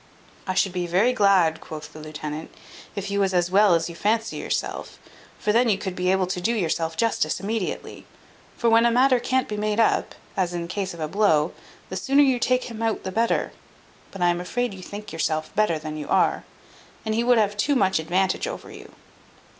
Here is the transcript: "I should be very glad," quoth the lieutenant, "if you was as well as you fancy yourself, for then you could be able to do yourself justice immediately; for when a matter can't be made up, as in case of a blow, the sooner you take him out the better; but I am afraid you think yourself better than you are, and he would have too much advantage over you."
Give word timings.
"I 0.47 0.55
should 0.55 0.73
be 0.73 0.87
very 0.87 1.13
glad," 1.13 1.61
quoth 1.61 1.93
the 1.93 1.99
lieutenant, 1.99 2.51
"if 2.95 3.11
you 3.11 3.19
was 3.19 3.35
as 3.35 3.51
well 3.51 3.75
as 3.75 3.87
you 3.87 3.93
fancy 3.95 4.37
yourself, 4.37 4.97
for 5.37 5.51
then 5.51 5.69
you 5.69 5.77
could 5.77 5.95
be 5.95 6.11
able 6.11 6.25
to 6.25 6.41
do 6.41 6.53
yourself 6.55 6.97
justice 6.97 7.39
immediately; 7.39 8.07
for 8.57 8.67
when 8.67 8.87
a 8.87 8.89
matter 8.89 9.19
can't 9.19 9.47
be 9.47 9.57
made 9.57 9.79
up, 9.79 10.15
as 10.35 10.55
in 10.55 10.67
case 10.67 10.95
of 10.95 10.99
a 10.99 11.07
blow, 11.07 11.53
the 11.89 11.95
sooner 11.97 12.23
you 12.23 12.39
take 12.39 12.63
him 12.63 12.81
out 12.81 13.03
the 13.03 13.11
better; 13.11 13.51
but 14.09 14.23
I 14.23 14.29
am 14.29 14.41
afraid 14.41 14.73
you 14.73 14.81
think 14.81 15.11
yourself 15.13 15.53
better 15.53 15.77
than 15.77 15.97
you 15.97 16.07
are, 16.07 16.45
and 17.05 17.13
he 17.13 17.23
would 17.23 17.37
have 17.37 17.55
too 17.55 17.75
much 17.75 17.99
advantage 17.99 18.47
over 18.47 18.71
you." 18.71 18.93